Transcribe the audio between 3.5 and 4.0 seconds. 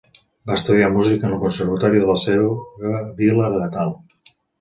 natal.